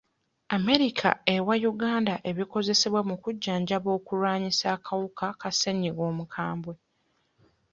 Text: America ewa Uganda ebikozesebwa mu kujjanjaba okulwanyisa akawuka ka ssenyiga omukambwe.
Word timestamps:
America 0.57 1.09
ewa 1.35 1.55
Uganda 1.71 2.15
ebikozesebwa 2.29 3.01
mu 3.09 3.15
kujjanjaba 3.23 3.89
okulwanyisa 3.97 4.65
akawuka 4.75 5.25
ka 5.39 5.49
ssenyiga 5.53 6.01
omukambwe. 6.11 6.75